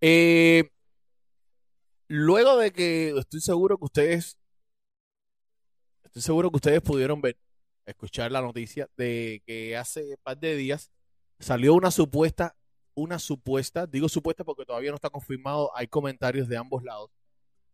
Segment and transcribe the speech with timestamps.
[0.00, 0.70] Eh,
[2.08, 4.38] luego de que estoy seguro que ustedes,
[6.04, 7.36] estoy seguro que ustedes pudieron ver,
[7.86, 10.90] escuchar la noticia de que hace un par de días
[11.40, 12.54] salió una supuesta,
[12.94, 17.10] una supuesta, digo supuesta porque todavía no está confirmado, hay comentarios de ambos lados,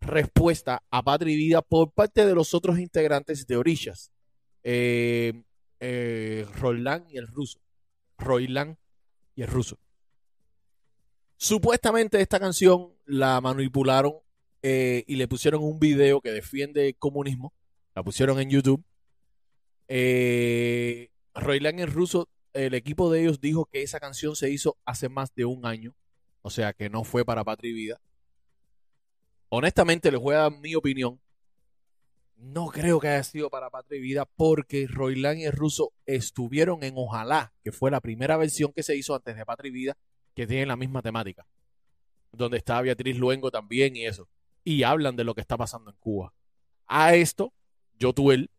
[0.00, 4.12] respuesta a Patria y Vida por parte de los otros integrantes de Orillas,
[4.62, 5.42] eh,
[5.80, 7.58] eh, Roland y el ruso,
[8.18, 8.76] Royland
[9.34, 9.78] y el ruso.
[11.44, 14.14] Supuestamente esta canción la manipularon
[14.62, 17.52] eh, y le pusieron un video que defiende el comunismo,
[17.94, 18.82] la pusieron en YouTube.
[19.88, 24.78] Eh, Royland y el ruso, el equipo de ellos dijo que esa canción se hizo
[24.86, 25.94] hace más de un año,
[26.40, 28.00] o sea que no fue para Patria y Vida.
[29.50, 31.20] Honestamente, les voy a dar mi opinión.
[32.38, 36.82] No creo que haya sido para Patria y Vida porque Royland y el ruso estuvieron
[36.84, 39.98] en Ojalá, que fue la primera versión que se hizo antes de Patria y Vida,
[40.34, 41.46] que tiene la misma temática.
[42.32, 44.28] Donde está Beatriz Luengo también y eso.
[44.64, 46.32] Y hablan de lo que está pasando en Cuba.
[46.86, 47.52] A esto,
[47.98, 48.50] Yotuel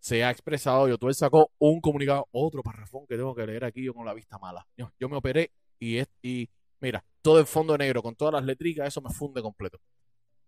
[0.00, 3.94] se ha expresado, Yotuel sacó un comunicado, otro parrafón que tengo que leer aquí yo
[3.94, 4.66] con la vista mala.
[4.76, 6.48] Yo, me operé y, es, y
[6.80, 9.80] mira, todo el fondo negro con todas las letricas, eso me funde completo.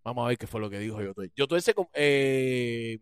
[0.02, 1.32] Vamos a ver qué fue lo que dijo Yotuel.
[1.36, 1.74] Yotuel se...
[1.94, 2.98] Eh,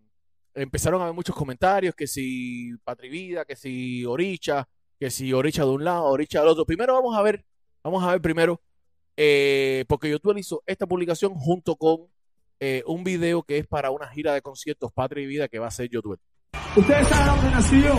[0.55, 5.71] empezaron a haber muchos comentarios, que si Patrivida, que si Oricha, que si Oricha de
[5.71, 6.67] un lado, Oricha del otro.
[6.67, 7.45] Primero vamos a ver,
[7.83, 8.61] vamos a ver primero,
[9.17, 12.09] eh, porque YouTube hizo esta publicación junto con
[12.61, 15.69] eh, un video que es para una gira de conciertos Patria y Vida que va
[15.69, 16.19] a ser YouTube.
[16.77, 17.95] Ustedes saben dónde nació.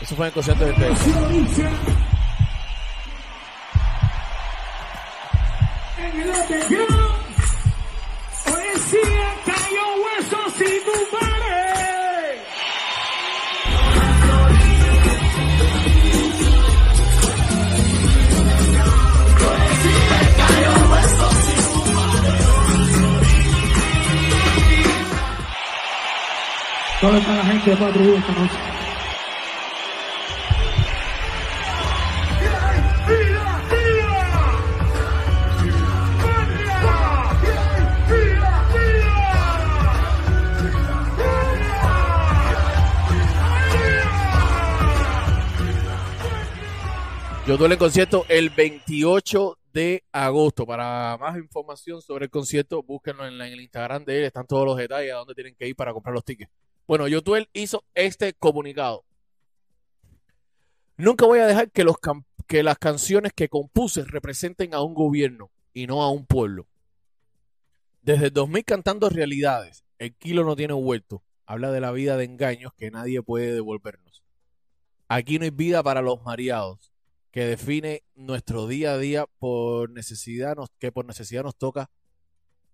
[0.00, 1.62] Eso fue en el concierto de Nietzsche.
[5.98, 7.01] En el
[27.02, 28.58] ¿Dónde está la gente de Patria y Vida esta noche?
[47.46, 50.64] Yo doy el concierto el 28 de agosto.
[50.64, 54.24] Para más información sobre el concierto, búsquenlo en, la- en el Instagram de él.
[54.26, 56.50] Están todos los detalles a dónde tienen que ir para comprar los tickets.
[56.86, 59.04] Bueno, Yotuel hizo este comunicado.
[60.96, 61.96] Nunca voy a dejar que, los
[62.46, 66.66] que las canciones que compuse representen a un gobierno y no a un pueblo.
[68.02, 71.22] Desde el 2000 cantando realidades, el kilo no tiene vuelto.
[71.46, 74.22] Habla de la vida de engaños que nadie puede devolvernos.
[75.08, 76.92] Aquí no hay vida para los mareados
[77.30, 81.90] que define nuestro día a día por necesidad nos, que por necesidad nos toca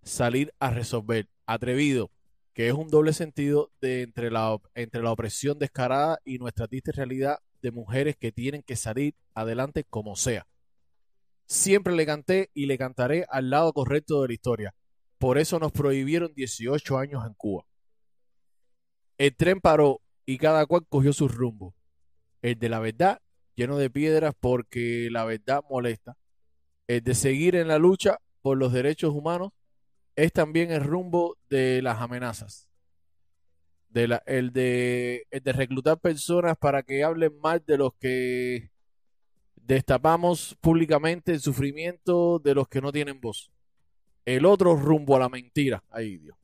[0.03, 1.29] salir a resolver.
[1.47, 2.11] Atrevido,
[2.59, 6.91] que es un doble sentido de entre la, entre la opresión descarada y nuestra triste
[6.91, 10.45] realidad de mujeres que tienen que salir adelante como sea.
[11.47, 14.75] Siempre le canté y le cantaré al lado correcto de la historia.
[15.19, 17.65] Por eso nos prohibieron 18 años en Cuba.
[19.19, 21.77] El tren paró y cada cual cogió su rumbo.
[22.43, 23.21] El de la verdad
[23.55, 26.17] lleno de piedras porque la verdad molesta.
[26.89, 29.53] El de seguir en la lucha por los derechos humanos
[30.19, 32.69] es también el rumbo de las amenazas.
[33.89, 38.71] De el, de, reclutar personas para que hablen mal de los que
[39.55, 43.53] destapamos públicamente el sufrimiento de los que no tienen voz.
[44.25, 45.85] El otro rumbo a la mentira.
[45.89, 46.37] Ay, Dios.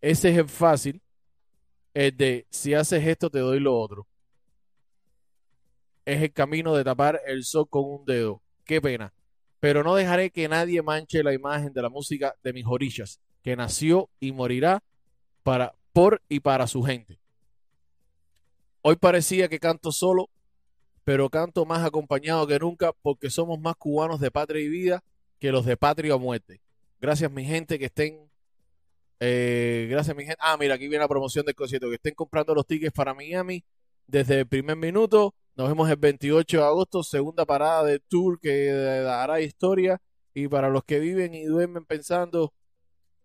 [0.00, 1.02] Ese es el fácil.
[1.92, 4.06] El de si haces esto te doy lo otro
[6.04, 8.42] es el camino de tapar el sol con un dedo.
[8.64, 9.12] Qué pena.
[9.64, 13.56] Pero no dejaré que nadie manche la imagen de la música de mis orillas, que
[13.56, 14.82] nació y morirá
[15.42, 17.18] para, por y para su gente.
[18.82, 20.28] Hoy parecía que canto solo,
[21.02, 25.02] pero canto más acompañado que nunca porque somos más cubanos de patria y vida
[25.38, 26.60] que los de patria o muerte.
[27.00, 28.30] Gracias mi gente que estén...
[29.18, 30.40] eh, gracias mi gente.
[30.40, 31.88] Ah, mira, aquí viene la promoción del concierto.
[31.88, 33.64] Que estén comprando los tickets para Miami
[34.06, 35.34] desde el primer minuto.
[35.56, 40.00] Nos vemos el 28 de agosto, segunda parada del tour que dará historia.
[40.34, 42.52] Y para los que viven y duermen pensando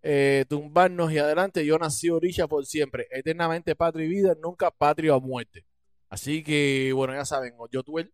[0.03, 3.07] eh, tumbarnos y adelante, yo nací orilla por siempre.
[3.09, 5.65] Eternamente patria y vida, nunca patria o muerte.
[6.07, 8.13] Así que, bueno, ya saben, Yotuel.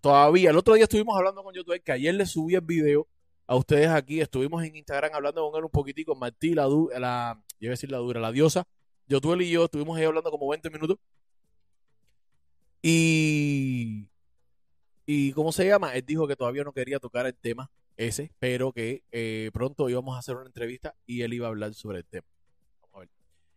[0.00, 3.06] Todavía, el otro día estuvimos hablando con Yotuel, que ayer le subí el video
[3.46, 4.20] a ustedes aquí.
[4.20, 6.14] Estuvimos en Instagram hablando con él un poquitico.
[6.14, 6.66] Martí, la,
[6.98, 8.66] la yo iba a decir la dura, la diosa.
[9.08, 10.98] Yotuel y yo estuvimos ahí hablando como 20 minutos.
[12.86, 14.08] Y
[15.06, 15.94] ¿Y cómo se llama?
[15.94, 20.16] Él dijo que todavía no quería tocar el tema ese, pero que eh, pronto íbamos
[20.16, 22.26] a hacer una entrevista y él iba a hablar sobre el tema.